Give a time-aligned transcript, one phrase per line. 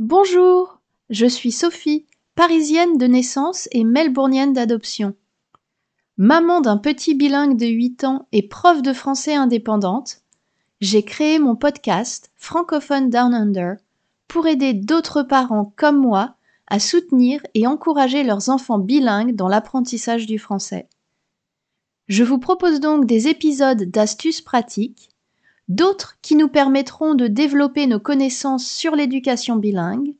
[0.00, 2.04] Bonjour, je suis Sophie,
[2.34, 5.14] parisienne de naissance et melbournienne d'adoption.
[6.16, 10.22] Maman d'un petit bilingue de 8 ans et prof de français indépendante,
[10.80, 13.76] j'ai créé mon podcast Francophone Down Under
[14.26, 16.34] pour aider d'autres parents comme moi
[16.66, 20.88] à soutenir et encourager leurs enfants bilingues dans l'apprentissage du français.
[22.08, 25.13] Je vous propose donc des épisodes d'astuces pratiques,
[25.68, 30.14] d'autres qui nous permettront de développer nos connaissances sur l'éducation bilingue,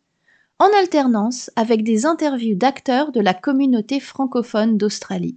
[0.59, 5.37] en alternance avec des interviews d'acteurs de la communauté francophone d'Australie.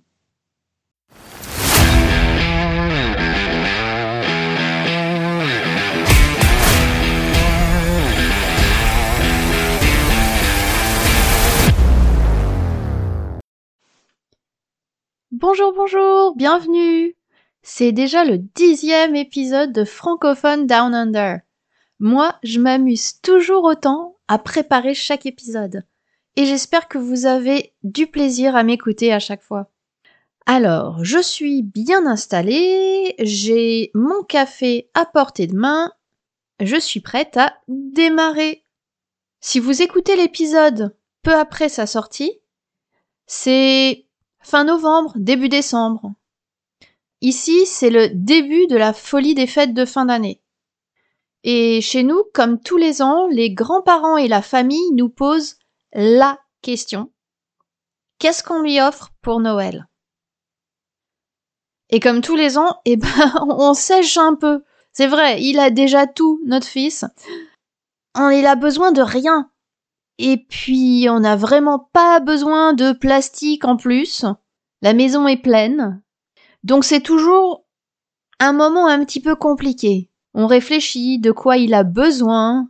[15.32, 17.17] Bonjour, bonjour, bienvenue.
[17.70, 21.42] C'est déjà le dixième épisode de Francophone Down Under.
[22.00, 25.84] Moi, je m'amuse toujours autant à préparer chaque épisode.
[26.38, 29.70] Et j'espère que vous avez du plaisir à m'écouter à chaque fois.
[30.46, 35.92] Alors, je suis bien installée, j'ai mon café à portée de main,
[36.62, 38.64] je suis prête à démarrer.
[39.42, 42.40] Si vous écoutez l'épisode peu après sa sortie,
[43.26, 44.06] c'est
[44.40, 46.14] fin novembre, début décembre.
[47.22, 50.42] Ici, c'est le début de la folie des fêtes de fin d'année.
[51.44, 55.58] Et chez nous, comme tous les ans, les grands-parents et la famille nous posent
[55.94, 57.12] la question.
[58.20, 59.88] Qu'est-ce qu'on lui offre pour Noël?
[61.90, 63.08] Et comme tous les ans, eh ben,
[63.50, 64.64] on sèche un peu.
[64.92, 67.06] C'est vrai, il a déjà tout, notre fils.
[68.18, 69.52] Il a besoin de rien.
[70.18, 74.26] Et puis, on n'a vraiment pas besoin de plastique en plus.
[74.82, 76.02] La maison est pleine.
[76.64, 77.66] Donc c'est toujours
[78.40, 80.10] un moment un petit peu compliqué.
[80.34, 82.70] On réfléchit de quoi il a besoin.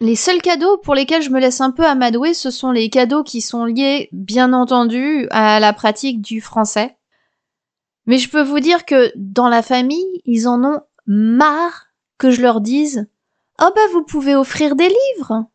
[0.00, 3.22] Les seuls cadeaux pour lesquels je me laisse un peu amadouer, ce sont les cadeaux
[3.22, 6.96] qui sont liés, bien entendu, à la pratique du français.
[8.06, 11.86] Mais je peux vous dire que dans la famille, ils en ont marre
[12.18, 13.08] que je leur dise
[13.62, 15.46] Oh bah vous pouvez offrir des livres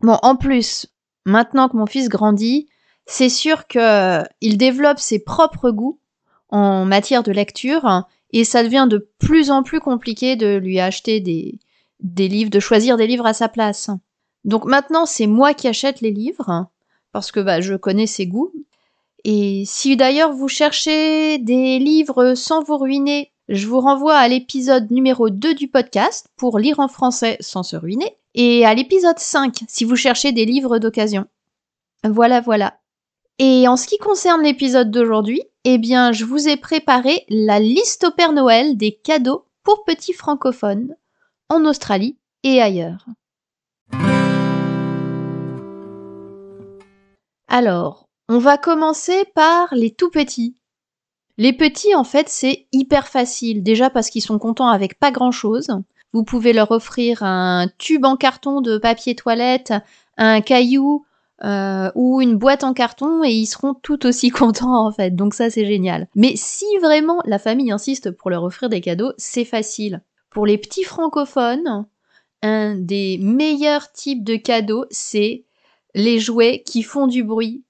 [0.00, 0.86] Bon, en plus,
[1.24, 2.68] maintenant que mon fils grandit,
[3.06, 6.00] c'est sûr qu'il développe ses propres goûts
[6.52, 11.18] en matière de lecture et ça devient de plus en plus compliqué de lui acheter
[11.18, 11.58] des,
[12.28, 13.90] livres, de choisir des livres à sa place.
[14.44, 16.66] Donc maintenant, c'est moi qui achète les livres
[17.10, 18.52] parce que bah, je connais ses goûts.
[19.24, 24.90] Et si d'ailleurs vous cherchez des livres sans vous ruiner, je vous renvoie à l'épisode
[24.90, 29.60] numéro 2 du podcast pour lire en français sans se ruiner et à l'épisode 5
[29.68, 31.26] si vous cherchez des livres d'occasion.
[32.04, 32.81] Voilà, voilà.
[33.38, 38.04] Et en ce qui concerne l'épisode d'aujourd'hui, eh bien, je vous ai préparé la liste
[38.04, 40.94] au Père Noël des cadeaux pour petits francophones
[41.48, 43.06] en Australie et ailleurs.
[47.48, 50.56] Alors, on va commencer par les tout petits.
[51.38, 53.62] Les petits, en fait, c'est hyper facile.
[53.62, 55.68] Déjà parce qu'ils sont contents avec pas grand chose.
[56.12, 59.72] Vous pouvez leur offrir un tube en carton de papier toilette,
[60.18, 61.04] un caillou
[61.44, 65.10] euh, ou une boîte en carton et ils seront tout aussi contents en fait.
[65.10, 66.08] Donc ça c'est génial.
[66.14, 70.02] Mais si vraiment la famille insiste pour leur offrir des cadeaux, c'est facile.
[70.30, 71.86] Pour les petits francophones,
[72.42, 75.44] un des meilleurs types de cadeaux, c'est
[75.94, 77.64] les jouets qui font du bruit.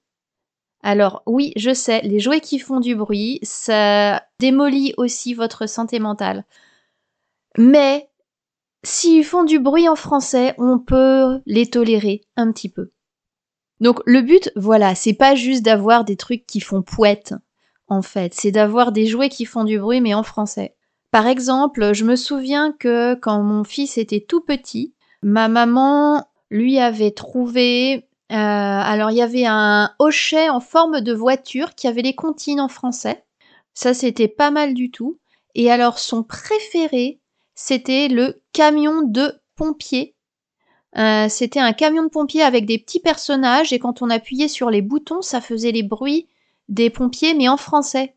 [0.81, 5.99] Alors oui, je sais, les jouets qui font du bruit, ça démolit aussi votre santé
[5.99, 6.45] mentale.
[7.57, 8.09] Mais
[8.85, 12.91] S'ils font du bruit en français, on peut les tolérer un petit peu.
[13.83, 17.33] Donc le but, voilà, c'est pas juste d'avoir des trucs qui font pouette,
[17.89, 20.73] en fait, c'est d'avoir des jouets qui font du bruit mais en français.
[21.11, 26.79] Par exemple, je me souviens que quand mon fils était tout petit, ma maman lui
[26.79, 32.01] avait trouvé euh, alors il y avait un hochet en forme de voiture qui avait
[32.01, 33.25] les comptines en français.
[33.73, 35.19] Ça c'était pas mal du tout.
[35.55, 37.19] Et alors son préféré,
[37.53, 40.15] c'était le camion de pompier.
[40.97, 44.69] Euh, c'était un camion de pompier avec des petits personnages et quand on appuyait sur
[44.69, 46.27] les boutons, ça faisait les bruits
[46.69, 48.15] des pompiers mais en français.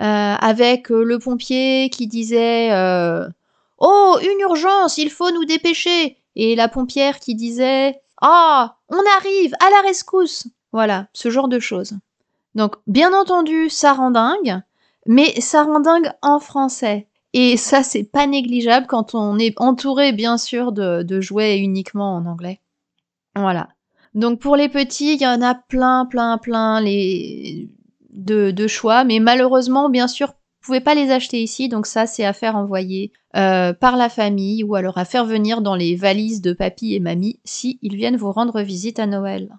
[0.00, 2.70] Euh, avec euh, le pompier qui disait
[3.78, 9.54] Oh, une urgence, il faut nous dépêcher et la pompière qui disait Ah, on arrive,
[9.60, 10.46] à la rescousse.
[10.72, 11.94] Voilà, ce genre de choses.
[12.54, 14.60] Donc, bien entendu, ça rend dingue,
[15.06, 17.08] mais ça rend dingue en français.
[17.32, 22.26] Et ça, c'est pas négligeable quand on est entouré, bien sûr, de, jouets uniquement en
[22.26, 22.60] anglais.
[23.36, 23.68] Voilà.
[24.14, 27.68] Donc pour les petits, il y en a plein, plein, plein les...
[28.10, 32.24] de, choix, mais malheureusement, bien sûr, Vous pouvez pas les acheter ici, donc ça c'est
[32.24, 36.42] à faire envoyer euh, par la famille ou alors à faire venir dans les valises
[36.42, 39.56] de papy et mamie si ils viennent vous rendre visite à Noël.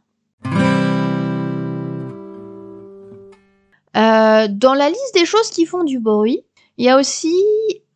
[3.98, 6.44] Euh, dans la liste des choses qui font du bruit,
[6.82, 7.36] il y a aussi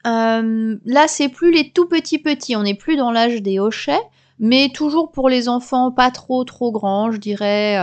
[0.07, 4.01] euh, là c'est plus les tout petits petits, on n'est plus dans l'âge des hochets,
[4.39, 7.77] mais toujours pour les enfants pas trop trop grands, je dirais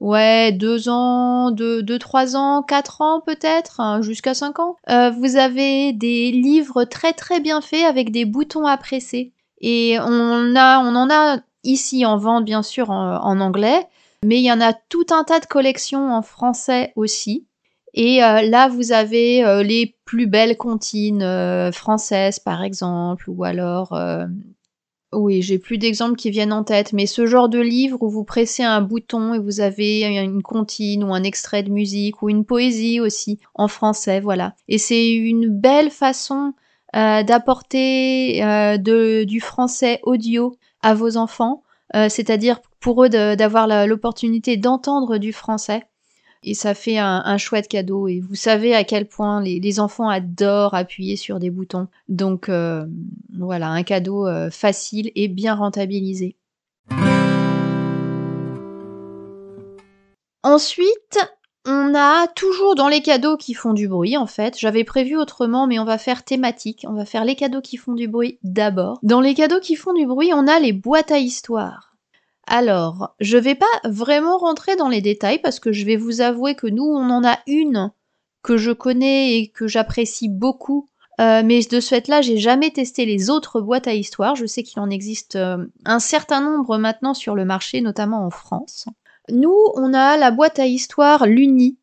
[0.00, 4.76] Ouais, deux ans, deux, deux, trois ans, quatre ans peut-être, hein, jusqu'à cinq ans.
[4.88, 9.34] Euh, vous avez des livres très très bien faits avec des boutons à presser.
[9.60, 13.86] Et on a, on en a ici en vente bien sûr en, anglais,
[14.24, 17.46] mais il y en a tout un tas de collections en français aussi.
[17.94, 23.92] Et euh, là, vous avez euh, les plus belles comptines françaises, par exemple, ou alors
[25.12, 28.22] oui, j'ai plus d'exemples qui viennent en tête, mais ce genre de livre où vous
[28.22, 32.44] pressez un bouton et vous avez une comptine ou un extrait de musique ou une
[32.44, 34.54] poésie aussi en français, voilà.
[34.68, 36.52] Et c'est une belle façon
[36.96, 38.76] euh, d'apporter euh,
[39.24, 41.62] du français audio à vos enfants,
[41.94, 45.84] euh, c'est-à-dire pour eux d'avoir l'opportunité d'entendre du français
[46.42, 48.08] et ça fait un, chouette cadeau.
[48.08, 51.88] Et vous savez à quel point les, enfants adorent appuyer sur des boutons.
[52.08, 52.86] Donc euh,
[53.38, 56.36] voilà, un cadeau euh, facile et bien rentabilisé.
[60.42, 61.18] Ensuite,
[61.66, 64.58] on a toujours dans les cadeaux qui font du bruit, en fait.
[64.58, 66.86] J'avais prévu autrement, mais on va faire thématique.
[66.88, 68.98] On va faire les cadeaux qui font du bruit d'abord.
[69.02, 71.89] Dans les cadeaux qui font du bruit, on a les boîtes à histoire.
[72.52, 76.56] Alors, je vais pas vraiment rentrer dans les détails parce que je vais vous avouer
[76.56, 77.92] que nous, on en a une
[78.42, 80.88] que je connais et que j'apprécie beaucoup.
[81.20, 84.34] Euh, mais de ce fait-là, j'ai jamais testé les autres boîtes à histoire.
[84.34, 88.30] Je sais qu'il en existe euh, un certain nombre maintenant sur le marché, notamment en
[88.30, 88.86] France.
[89.30, 91.78] Nous, on a la boîte à histoire Luni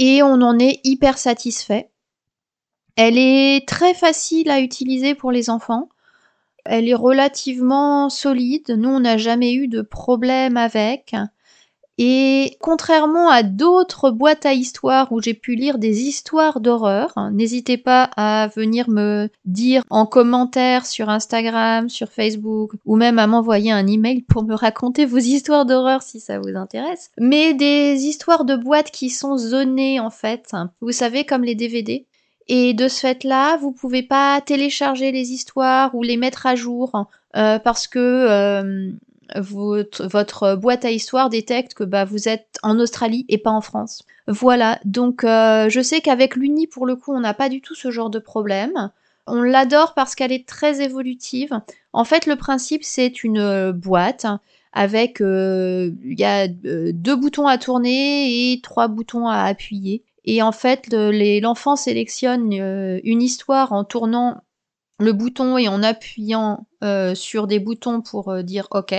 [0.00, 1.92] et on en est hyper satisfait.
[2.96, 5.88] Elle est très facile à utiliser pour les enfants.
[6.68, 8.74] Elle est relativement solide.
[8.76, 11.14] Nous, on n'a jamais eu de problème avec.
[12.00, 17.76] Et contrairement à d'autres boîtes à histoires où j'ai pu lire des histoires d'horreur, n'hésitez
[17.76, 23.72] pas à venir me dire en commentaire sur Instagram, sur Facebook, ou même à m'envoyer
[23.72, 27.10] un email pour me raconter vos histoires d'horreur si ça vous intéresse.
[27.18, 32.06] Mais des histoires de boîtes qui sont zonées en fait, vous savez comme les DVD.
[32.48, 37.06] Et de ce fait-là, vous pouvez pas télécharger les histoires ou les mettre à jour
[37.36, 38.90] euh, parce que euh,
[39.36, 44.04] votre, boîte à histoire détecte que bah, vous êtes en Australie et pas en France.
[44.26, 47.74] Voilà, donc euh, je sais qu'avec l'Uni, pour le coup, on n'a pas du tout
[47.74, 48.90] ce genre de problème.
[49.26, 51.60] On l'adore parce qu'elle est très évolutive.
[51.92, 54.24] En fait, le principe, c'est une boîte
[54.72, 60.02] avec il y a deux boutons à tourner et trois boutons à appuyer.
[60.24, 64.42] Et en fait, l'enfant sélectionne euh, une histoire en tournant
[64.98, 68.94] le bouton et en appuyant euh, sur des boutons pour euh, dire OK.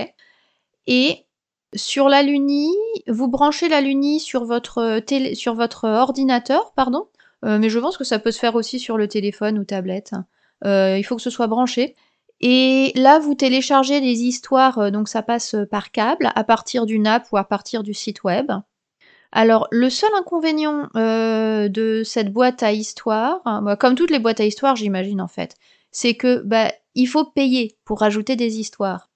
[0.86, 1.26] Et
[1.74, 2.74] sur la Luni,
[3.06, 7.06] vous branchez la Luni sur votre, télé, sur votre ordinateur, pardon.
[7.44, 10.10] mais je pense que ça peut se faire aussi sur le téléphone ou tablette.
[10.64, 11.94] il faut que ce soit branché.
[12.40, 17.28] Et là, vous téléchargez les histoires, donc ça passe par câble, à partir d'une app
[17.30, 18.50] ou à partir du site web.
[19.32, 24.18] Alors, le seul inconvénient euh, de cette boîte à histoire, hein, bah, comme toutes les
[24.18, 25.56] boîtes à histoire, j'imagine en fait,
[25.92, 29.08] c'est que bah, il faut payer pour rajouter des histoires.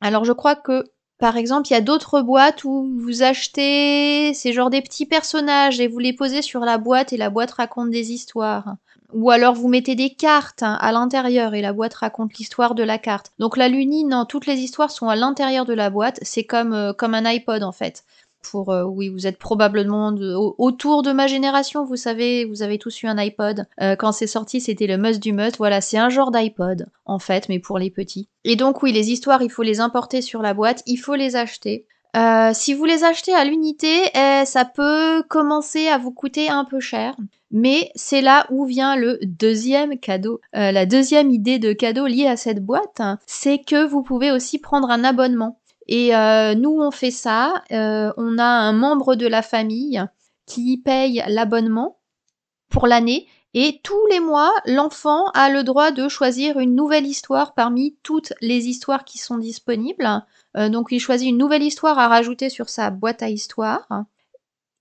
[0.00, 0.84] Alors, je crois que,
[1.18, 5.78] par exemple, il y a d'autres boîtes où vous achetez ces genre des petits personnages
[5.78, 8.76] et vous les posez sur la boîte et la boîte raconte des histoires.
[9.12, 12.84] Ou alors vous mettez des cartes hein, à l'intérieur et la boîte raconte l'histoire de
[12.84, 13.32] la carte.
[13.38, 16.18] Donc la Luni, non, toutes les histoires sont à l'intérieur de la boîte.
[16.22, 18.04] C'est comme, euh, comme un iPod en fait
[18.42, 20.14] pour euh, oui, vous êtes probablement
[20.58, 23.66] autour de ma génération, vous savez, vous avez tous eu un iPod.
[23.80, 25.56] Euh, quand c'est sorti, c'était le must du must.
[25.58, 28.28] Voilà, c'est un genre d'iPod en fait, mais pour les petits.
[28.44, 31.36] Et donc oui, les histoires, il faut les importer sur la boîte, il faut les
[31.36, 31.86] acheter.
[32.16, 36.64] Euh, si vous les achetez à l'unité, eh, ça peut commencer à vous coûter un
[36.64, 37.16] peu cher.
[37.52, 40.40] Mais c'est là où vient le deuxième cadeau.
[40.52, 44.90] la deuxième idée de cadeau liée à cette boîte, c'est que vous pouvez aussi prendre
[44.90, 45.59] un abonnement.
[45.90, 47.64] Et euh, nous, on fait ça.
[47.72, 50.02] Euh, on a un membre de la famille
[50.46, 51.98] qui paye l'abonnement
[52.70, 53.26] pour l'année.
[53.52, 58.32] Et tous les mois, l'enfant a le droit de choisir une nouvelle histoire parmi toutes
[58.40, 60.24] les histoires qui sont disponibles.
[60.56, 63.88] Euh, donc il choisit une nouvelle histoire à rajouter sur sa boîte à histoire.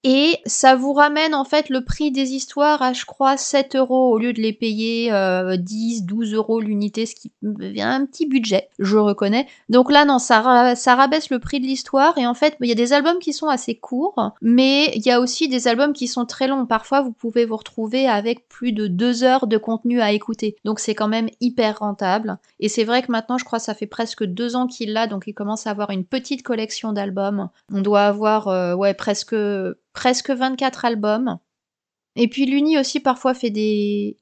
[0.04, 4.12] Et ça vous ramène en fait le prix des histoires à, je crois, 7 euros
[4.12, 5.12] au lieu de les payer
[5.58, 9.48] 10, 12 euros l'unité, ce qui devient un petit budget, je reconnais.
[9.68, 12.18] Donc là, non, ça, ça rabaisse le prix de l'histoire.
[12.18, 15.12] Et en fait, il y a des albums qui sont assez courts, mais il y
[15.12, 16.66] a aussi des albums qui sont très longs.
[16.66, 20.56] Parfois, vous pouvez vous retrouver avec plus de 2 heures de contenu à écouter.
[20.64, 22.38] Donc c'est quand même hyper rentable.
[22.60, 25.24] Et c'est vrai que maintenant, je crois, ça fait presque 2 ans qu'il l'a, donc
[25.28, 27.50] il commence à avoir une petite collection d'albums.
[27.74, 29.36] On doit avoir, euh, ouais, presque
[30.00, 31.40] presque 24 albums.
[32.16, 34.16] Et puis l'Uni aussi parfois fait des,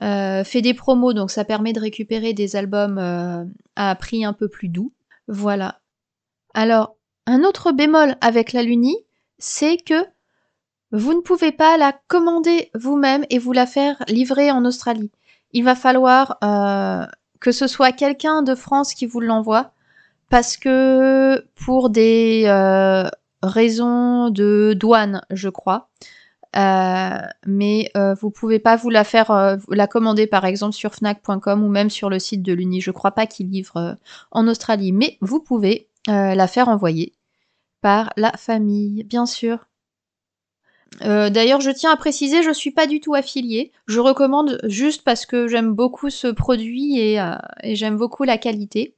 [0.00, 3.44] euh, fait des promos, donc ça permet de récupérer des albums euh,
[3.74, 4.92] à prix un peu plus doux.
[5.26, 5.80] Voilà.
[6.54, 6.94] Alors,
[7.26, 8.96] un autre bémol avec la Luni,
[9.38, 10.06] c'est que
[10.92, 15.10] vous ne pouvez pas la commander vous-même et vous la faire livrer en Australie.
[15.50, 17.04] Il va falloir euh,
[17.40, 19.72] que ce soit quelqu'un de France qui vous l'envoie,
[20.30, 22.44] parce que pour des
[23.42, 25.88] raison de douane, je crois.
[26.56, 30.94] Euh, mais euh, vous pouvez pas vous la faire euh, la commander par exemple sur
[30.94, 32.80] fnac.com ou même sur le site de l'Uni.
[32.80, 33.96] Je crois pas qu'il livre
[34.30, 37.12] en Australie, mais vous pouvez la faire envoyer
[37.82, 39.66] par la famille, bien sûr.
[41.02, 43.72] D'ailleurs, je tiens à préciser, je suis pas du tout affiliée.
[43.86, 47.20] Je recommande juste parce que j'aime beaucoup ce produit et
[47.62, 48.96] j'aime beaucoup la qualité.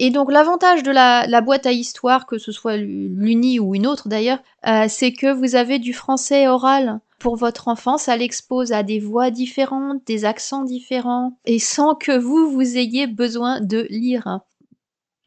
[0.00, 4.08] Et donc l'avantage de la, boîte à histoire, que ce soit l'Uni ou une autre
[4.08, 8.82] d'ailleurs, euh, c'est que vous avez du français oral pour votre enfant, ça l'expose à
[8.82, 14.40] des voix différentes, des accents différents, et sans que vous, vous ayez besoin de lire.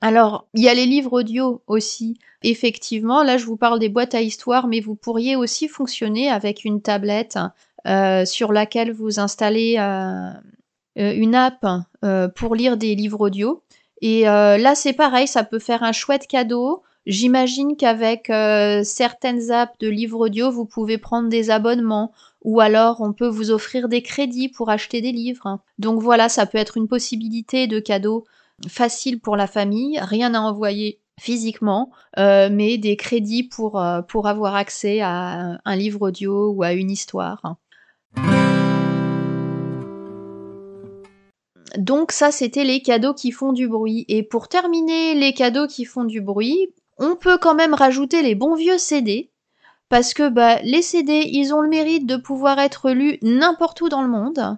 [0.02, 2.20] Alors, il y a les livres audio aussi.
[2.44, 6.66] Effectivement, là je vous parle des boîtes à histoire, mais vous pourriez aussi fonctionner avec
[6.66, 7.40] une tablette
[7.88, 10.34] euh, sur laquelle vous installez euh,
[10.96, 11.66] une app
[12.36, 13.64] pour lire des livres audio.
[14.02, 16.84] Et euh, là, c'est pareil, ça peut faire un chouette cadeau.
[17.06, 22.12] J'imagine qu'avec euh, certaines apps de livres audio, vous pouvez prendre des abonnements
[22.44, 25.60] ou alors on peut vous offrir des crédits pour acheter des livres.
[25.80, 28.26] Donc voilà, ça peut être une possibilité de cadeau
[28.68, 34.56] facile pour la famille, rien à envoyer physiquement, euh, mais des crédits pour, pour avoir
[34.56, 37.58] accès à un livre audio ou à une histoire.
[41.78, 44.06] Donc ça, c'était les cadeaux qui font du bruit.
[44.08, 48.36] Et pour terminer les cadeaux qui font du bruit, on peut quand même rajouter les
[48.36, 49.32] bons vieux CD.
[49.90, 53.90] Parce que bah, les CD, ils ont le mérite de pouvoir être lus n'importe où
[53.90, 54.58] dans le monde.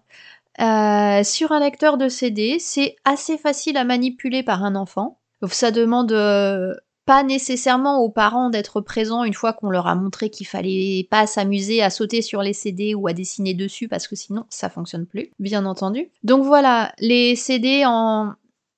[0.59, 5.19] Euh, sur un lecteur de CD, c'est assez facile à manipuler par un enfant.
[5.49, 6.73] Ça demande euh,
[7.09, 11.25] pas nécessairement aux parents d'être présents une fois qu'on leur a montré qu'il fallait pas
[11.25, 15.07] s'amuser à sauter sur les CD ou à dessiner dessus parce que sinon ça fonctionne
[15.07, 16.11] plus, bien entendu.
[16.21, 18.35] Donc voilà, les CD en,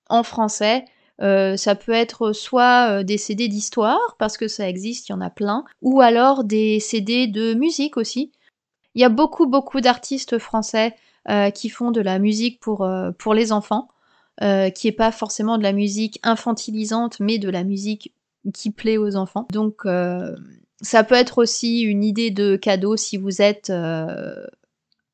[0.08, 0.86] en français,
[1.22, 5.16] euh, ça peut être soit euh, des CD d'histoire, parce que ça existe, il y
[5.16, 8.32] en a plein, ou alors des CD de musique aussi.
[8.96, 10.96] Il y a beaucoup, beaucoup d'artistes français
[11.28, 13.90] euh, qui font de la musique pour, pour les enfants,
[14.40, 18.14] qui est pas forcément de la musique infantilisante, mais de la musique
[18.54, 19.48] qui plaît aux enfants.
[19.52, 20.36] Donc euh,
[20.82, 24.46] ça peut être aussi une idée de cadeau si vous êtes euh,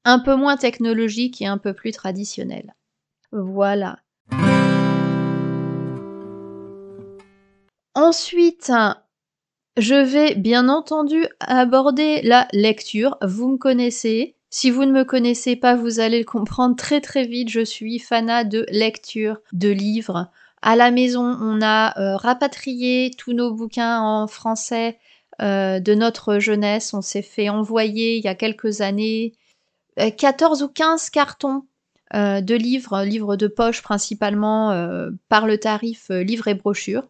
[0.05, 2.74] un peu moins technologique et un peu plus traditionnel.
[3.31, 4.00] Voilà.
[7.93, 8.72] Ensuite,
[9.75, 13.17] je vais bien entendu aborder la lecture.
[13.22, 14.36] Vous me connaissez.
[14.50, 17.50] Si vous ne me connaissez pas, vous allez le comprendre très très vite.
[17.50, 20.31] Je suis fanat de lecture, de livres.
[20.62, 24.98] À la maison, on a euh, rapatrié tous nos bouquins en français
[25.42, 26.94] euh, de notre jeunesse.
[26.94, 29.34] On s'est fait envoyer il y a quelques années
[29.98, 31.64] 14 euh, ou 15 cartons
[32.14, 34.72] de livres, livres de poche principalement
[35.28, 37.04] par le tarif livre et brochure.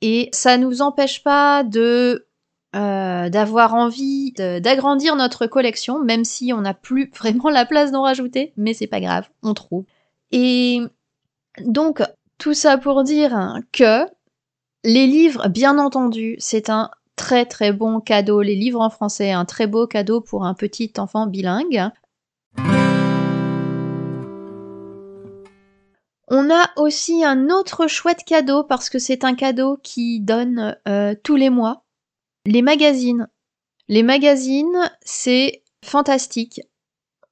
[0.00, 2.26] Et ça ne nous empêche pas de
[2.72, 8.52] d'avoir envie d'agrandir notre collection, même si on n'a plus vraiment la place d'en rajouter,
[8.56, 9.84] mais c'est pas grave, on trouve.
[10.32, 10.80] Et
[11.60, 12.02] donc,
[12.42, 14.04] tout ça pour dire que
[14.82, 18.42] les livres, bien entendu, c'est un très très bon cadeau.
[18.42, 21.90] Les livres en français, un très beau cadeau pour un petit enfant bilingue.
[26.26, 31.14] On a aussi un autre chouette cadeau parce que c'est un cadeau qui donne euh,
[31.22, 31.84] tous les mois.
[32.44, 33.28] Les magazines.
[33.86, 36.60] Les magazines, c'est fantastique.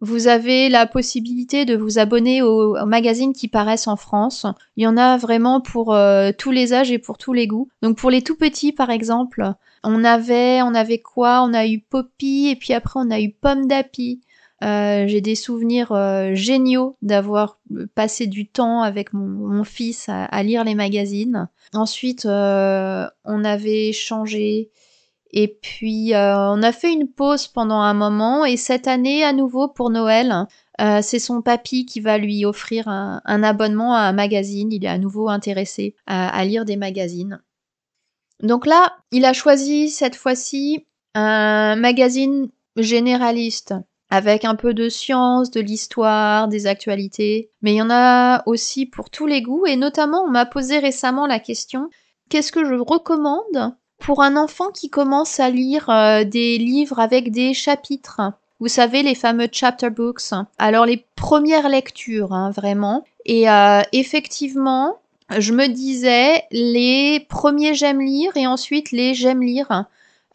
[0.03, 4.47] Vous avez la possibilité de vous abonner aux, magazines qui paraissent en France.
[4.77, 7.69] Il y en a vraiment pour euh, tous les âges et pour tous les goûts.
[7.83, 9.53] Donc pour les tout petits par exemple,
[9.85, 11.43] on avait on avait quoi?
[11.43, 14.23] On a eu Poppy et puis après on a eu Pomme d'Api.
[14.63, 17.59] Euh, j'ai des souvenirs euh, géniaux d'avoir
[17.95, 21.49] passé du temps avec mon, fils à, lire les magazines.
[21.75, 24.71] Ensuite, on avait changé
[25.33, 29.69] Et puis on a fait une pause pendant un moment et cette année à nouveau
[29.69, 30.47] pour Noël,
[31.03, 34.73] c'est son papy qui va lui offrir un, abonnement à un magazine.
[34.73, 37.41] Il est à nouveau intéressé à lire des magazines.
[38.43, 43.75] Donc là, il a choisi cette fois-ci un magazine généraliste
[44.11, 47.51] avec un peu de science, de l'histoire, des actualités.
[47.63, 50.79] Mais il y en a aussi pour tous les goûts et notamment on m'a posé
[50.79, 51.89] récemment la question
[52.29, 57.31] qu'est-ce que je recommande pour un enfant qui commence à lire euh, des livres avec
[57.31, 58.21] des chapitres
[58.61, 60.35] vous savez, les fameux chapter books.
[60.59, 63.05] Alors, les premières lectures, hein, vraiment.
[63.25, 64.99] Et euh, effectivement,
[65.31, 69.87] je me disais, les premiers j'aime lire et ensuite les j'aime lire,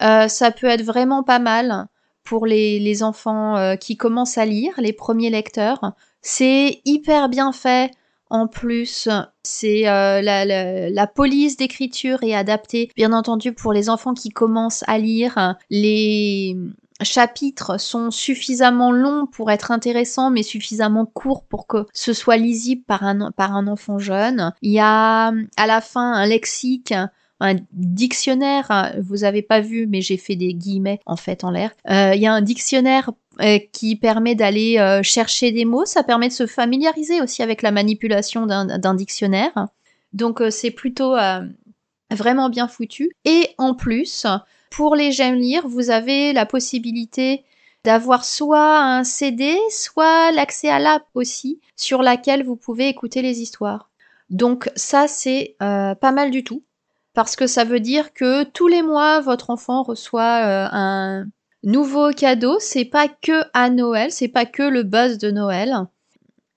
[0.01, 1.87] euh, ça peut être vraiment pas mal
[2.23, 5.93] pour les, enfants euh, qui commencent à lire, les premiers lecteurs.
[6.23, 7.91] C'est hyper bien fait.
[8.35, 9.07] En plus,
[9.43, 14.97] c'est euh, la, police d'écriture est adaptée, bien entendu, pour les enfants qui commencent à
[14.97, 15.55] lire.
[15.69, 16.57] Les,
[17.01, 22.83] chapitres sont suffisamment longs pour être intéressants, mais suffisamment courts pour que ce soit lisible
[22.85, 24.51] par un, par un enfant jeune.
[24.61, 26.93] Il y a à la fin un lexique
[27.41, 31.71] un dictionnaire, vous avez pas vu, mais j'ai fait des guillemets en fait en l'air.
[31.89, 33.11] Euh, il y a un dictionnaire
[33.71, 37.71] qui permet d'aller euh, chercher des mots, ça permet de se familiariser aussi avec la
[37.71, 39.67] manipulation d'un dictionnaire.
[40.13, 41.15] Donc c'est plutôt
[42.11, 43.11] vraiment bien foutu.
[43.25, 44.25] Et en plus,
[44.69, 47.43] pour les J'aime lire, vous avez la possibilité
[47.85, 53.41] d'avoir soit un CD, soit l'accès à l'app aussi, sur laquelle vous pouvez écouter les
[53.41, 53.91] histoires.
[54.29, 56.63] Donc ça, c'est euh, pas mal du tout,
[57.13, 61.25] parce que ça veut dire que tous les mois, votre enfant reçoit euh, un
[61.65, 62.57] nouveau cadeau.
[62.59, 65.85] C'est pas que à Noël, c'est pas que le buzz de Noël.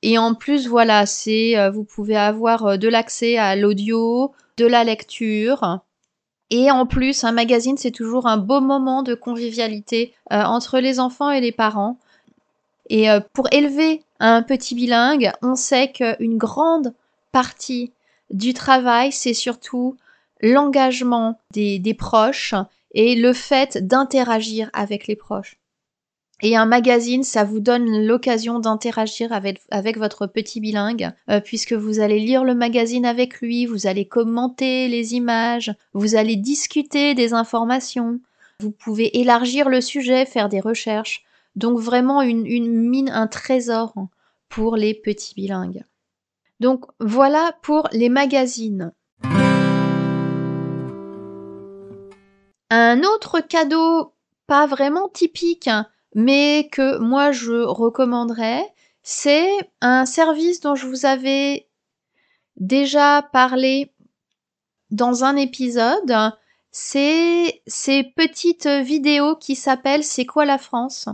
[0.02, 4.84] Et en plus, voilà, c'est euh, vous pouvez avoir de l'accès à l'audio, de la
[4.84, 5.80] lecture,
[6.50, 10.98] et en plus, un magazine, c'est toujours un beau moment de convivialité euh, entre les
[10.98, 11.98] enfants et les parents.
[12.88, 16.94] Et euh, pour élever un petit bilingue, on sait qu'une grande
[17.32, 17.92] partie
[18.30, 19.96] du travail, c'est surtout
[20.40, 22.54] l'engagement des proches
[22.92, 25.58] et le fait d'interagir avec les proches.
[26.40, 31.98] Et un magazine, ça vous donne l'occasion d'interagir avec, votre petit bilingue, euh, puisque vous
[31.98, 37.34] allez lire le magazine avec lui, vous allez commenter les images, vous allez discuter des
[37.34, 38.20] informations,
[38.60, 41.24] vous pouvez élargir le sujet, faire des recherches.
[41.56, 43.94] Donc vraiment une mine, un trésor
[44.48, 45.82] pour les petits bilingues.
[46.60, 48.92] Donc voilà pour les magazines.
[52.70, 54.14] Un autre cadeau
[54.46, 55.70] pas vraiment typique,
[56.14, 58.62] mais que moi je recommanderais,
[59.02, 59.48] c'est
[59.80, 61.68] un service dont je vous avais
[62.56, 63.92] déjà parlé
[64.90, 66.32] dans un épisode.
[66.70, 71.08] C'est ces petites vidéos qui s'appellent C'est quoi la France?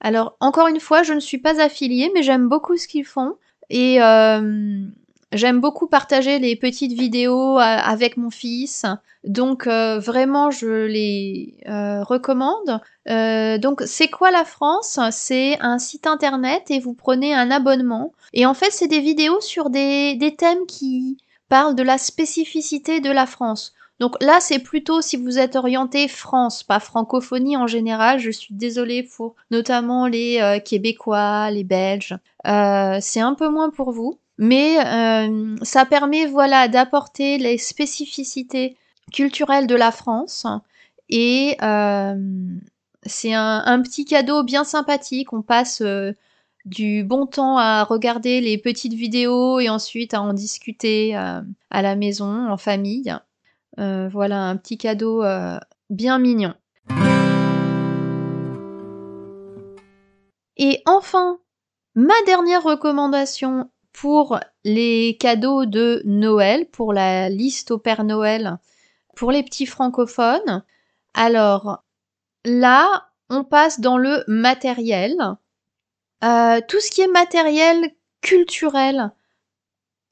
[0.00, 3.36] Alors encore une fois, je ne suis pas affiliée, mais j'aime beaucoup ce qu'ils font.
[3.68, 4.86] Et euh,
[5.32, 8.84] J'aime beaucoup partager les petites vidéos euh, avec mon fils,
[9.22, 12.80] donc euh, vraiment je les euh, recommande.
[13.06, 14.98] donc c'est quoi la France?
[15.12, 18.12] C'est un site internet et vous prenez un abonnement.
[18.32, 23.00] Et en fait c'est des vidéos sur des, des thèmes qui parlent de la spécificité
[23.00, 23.74] de la France.
[24.00, 28.18] Donc là, c'est plutôt si vous êtes orienté France, pas francophonie en général.
[28.18, 32.16] Je suis désolée pour notamment les Québécois, les Belges.
[32.46, 38.74] Euh, c'est un peu moins pour vous mais euh, ça permet voilà d'apporter les spécificités
[39.12, 40.46] culturelles de la France
[41.10, 42.14] et euh,
[43.02, 45.34] c'est un, petit cadeau bien sympathique.
[45.34, 46.12] On passe euh,
[46.64, 51.94] du bon temps à regarder les petites vidéos et ensuite à en discuter à la
[51.94, 53.14] maison en famille.
[53.76, 55.22] voilà un petit cadeau
[55.90, 56.54] bien mignon.
[60.56, 61.38] Et enfin,
[61.94, 63.68] ma dernière recommandation
[64.00, 68.56] pour les cadeaux de Noël, pour la liste au Père Noël,
[69.14, 70.64] pour les petits francophones.
[71.12, 71.82] Alors
[72.46, 75.16] là, on passe dans le matériel.
[76.24, 77.90] Euh, tout ce qui est matériel
[78.22, 79.10] culturel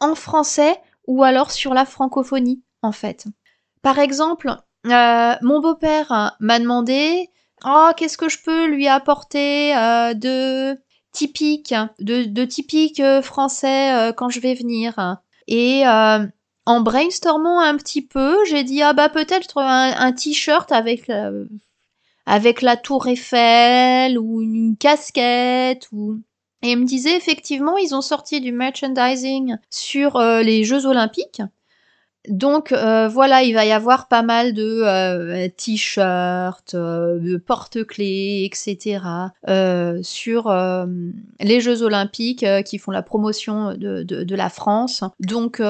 [0.00, 3.24] en français ou alors sur la francophonie, en fait.
[3.80, 7.30] Par exemple, euh, mon beau-père m'a demandé
[7.64, 10.78] Oh, qu'est-ce que je peux lui apporter euh, de
[11.12, 15.18] typique, de, de typique euh, français euh, quand je vais venir.
[15.46, 16.26] Et euh,
[16.66, 21.10] en brainstormant un petit peu, j'ai dit ah bah peut-être un, t-shirt avec
[22.26, 26.20] avec la tour Eiffel ou une, casquette ou
[26.62, 31.40] et il me disait effectivement ils ont sorti du merchandising sur les Jeux Olympiques.
[32.28, 38.44] Donc euh, voilà, il va y avoir pas mal de euh, t-shirts, euh, de porte-clés,
[38.44, 39.00] etc.
[40.02, 40.52] sur
[41.40, 45.02] les Jeux Olympiques qui font la promotion de, la France.
[45.20, 45.62] Donc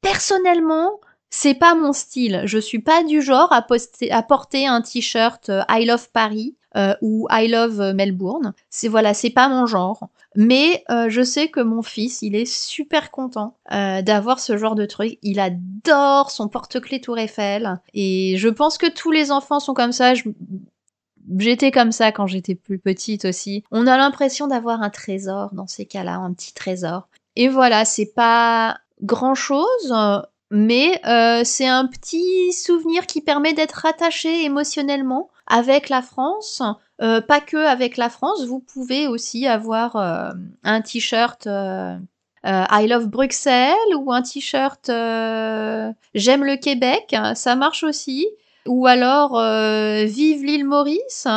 [0.00, 2.42] personnellement, c'est pas mon style.
[2.44, 3.66] Je suis pas du genre à,
[4.10, 8.54] à porter un t-shirt I love Paris euh, ou I love euh, Melbourne.
[8.70, 10.08] C'est voilà, c'est pas mon genre.
[10.34, 15.18] Mais je sais que mon fils, il est super content d'avoir ce genre de truc.
[15.20, 17.78] Il adore son porte-clés Tour Eiffel.
[17.92, 20.14] Et je pense que tous les enfants sont comme ça.
[21.38, 23.62] J'étais comme ça quand j'étais plus petite aussi.
[23.70, 27.08] On a l'impression d'avoir un trésor dans ces cas-là, un petit trésor.
[27.36, 29.94] Et voilà, c'est pas grand chose,
[30.50, 36.62] mais euh, c'est un petit souvenir qui permet d'être rattaché émotionnellement avec la France.
[37.00, 40.30] Euh, pas que avec la France, vous pouvez aussi avoir euh,
[40.64, 41.46] un t-shirt
[42.44, 44.86] I love Bruxelles ou un t-shirt
[46.14, 48.26] j'aime le Québec, ça marche aussi.
[48.66, 49.40] Ou alors
[50.06, 51.28] vive l'île Maurice.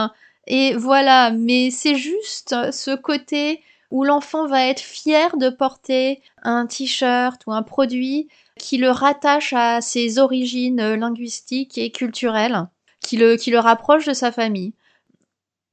[0.48, 6.66] Et voilà, mais c'est juste ce côté où l'enfant va être fier de porter un
[6.66, 8.28] t-shirt ou un produit
[8.60, 12.68] qui le rattache à ses origines euh, linguistiques et culturelles,
[13.06, 14.74] qui le, qui le rapproche de sa famille.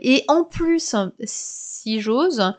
[0.00, 2.54] Et en plus, si j'ose,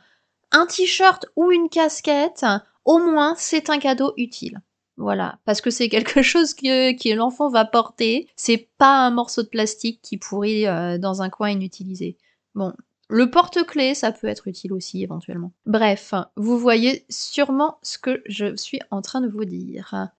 [0.52, 2.46] un t-shirt ou une casquette,
[2.86, 4.62] au moins c'est un cadeau utile.
[4.98, 9.44] Voilà, parce que c'est quelque chose que, que l'enfant va porter, c'est pas un morceau
[9.44, 12.18] de plastique qui pourrit euh, dans un coin inutilisé.
[12.56, 12.74] Bon,
[13.10, 15.52] le porte-clés, ça peut être utile aussi éventuellement.
[15.66, 20.10] Bref, vous voyez sûrement ce que je suis en train de vous dire.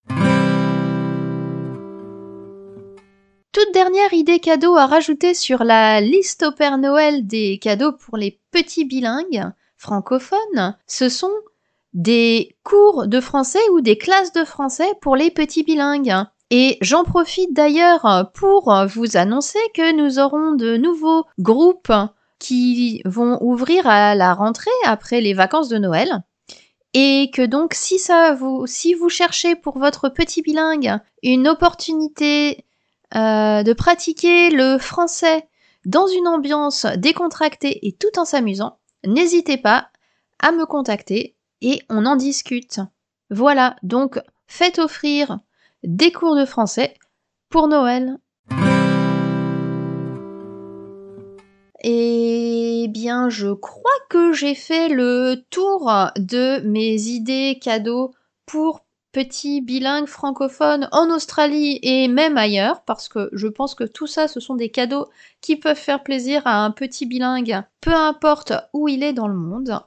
[3.54, 8.16] Toute dernière idée cadeau à rajouter sur la liste au Père Noël des cadeaux pour
[8.16, 9.44] les petits bilingues
[9.76, 11.30] francophones, ce sont
[11.92, 16.16] des cours de français ou des classes de français pour les petits bilingues.
[16.50, 21.92] Et j'en profite d'ailleurs pour vous annoncer que nous aurons de nouveaux groupes
[22.40, 26.24] qui vont ouvrir à la rentrée après les vacances de Noël.
[26.92, 32.64] Et que donc si ça vous si vous cherchez pour votre petit bilingue une opportunité
[33.14, 35.48] euh, de pratiquer le français
[35.84, 39.88] dans une ambiance décontractée et tout en s'amusant, n'hésitez pas
[40.38, 42.80] à me contacter et on en discute.
[43.30, 45.38] Voilà, donc faites offrir
[45.82, 46.94] des cours de français
[47.48, 48.18] pour Noël.
[51.86, 58.14] Eh bien, je crois que j'ai fait le tour de mes idées cadeaux
[58.46, 58.83] pour
[59.14, 64.26] petits bilingues francophones en Australie et même ailleurs, parce que je pense que tout ça,
[64.26, 65.06] ce sont des cadeaux
[65.40, 69.36] qui peuvent faire plaisir à un petit bilingue, peu importe où il est dans le
[69.36, 69.80] monde.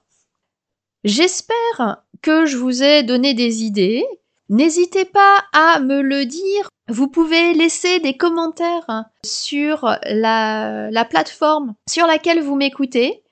[1.03, 4.05] J'espère que je vous ai donné des idées.
[4.49, 12.07] N'hésitez pas à me le dire vous pouvez laisser des commentaires sur la, plateforme sur
[12.07, 13.23] laquelle vous m'écoutez.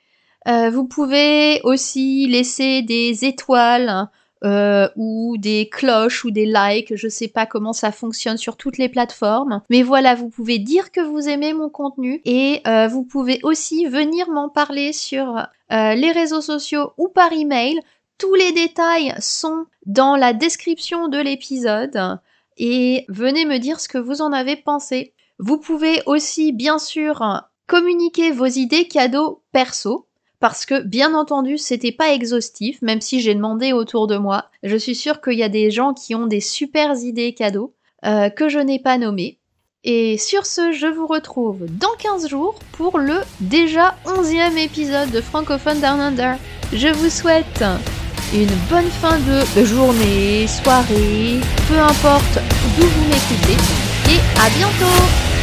[0.49, 4.09] Euh, vous pouvez aussi laisser des étoiles
[4.45, 6.95] euh, ou des cloches ou des likes.
[6.95, 9.61] Je sais pas comment ça fonctionne sur toutes les plateformes.
[9.69, 13.85] Mais voilà, vous pouvez dire que vous aimez mon contenu et euh, vous pouvez aussi
[13.85, 17.79] venir m'en parler sur les réseaux sociaux ou par email.
[18.19, 22.19] Tous les détails sont dans la description de l'épisode
[22.57, 25.13] et venez me dire ce que vous en avez pensé.
[25.39, 30.07] Vous pouvez aussi bien sûr communiquer vos idées cadeaux perso
[30.39, 34.45] parce que bien entendu c'était pas exhaustif même si j'ai demandé autour de moi.
[34.63, 37.73] Je suis sûre qu'il y a des gens qui ont des super idées cadeaux
[38.05, 39.39] euh, que je n'ai pas nommées.
[39.83, 45.21] Et sur ce, je vous retrouve dans 15 jours pour le déjà 11e épisode de
[45.21, 46.37] Francophone Down Under.
[46.73, 47.63] Je vous souhaite
[48.33, 52.39] une bonne fin de journée, soirée, peu importe
[52.77, 53.57] d'où vous m'écoutez,
[54.11, 55.34] et à bientôt